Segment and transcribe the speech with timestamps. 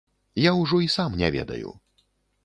[0.43, 1.75] Я ўжо і сам не ведаю.